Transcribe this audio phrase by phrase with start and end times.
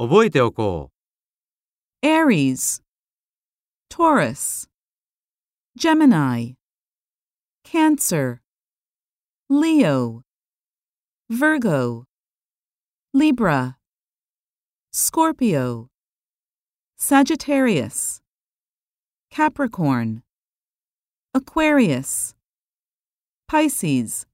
[0.00, 0.90] 覚えておこ
[2.02, 2.06] う。
[2.06, 2.80] Aries,
[3.90, 4.66] Taurus,
[5.78, 6.56] Gemini,
[7.64, 8.40] Cancer,
[9.50, 10.22] Leo,
[11.28, 12.06] Virgo,
[13.12, 13.76] Libra,
[14.90, 15.88] Scorpio,
[16.96, 18.22] Sagittarius,
[19.30, 20.22] Capricorn,
[21.34, 22.34] Aquarius,
[23.46, 24.24] Pisces,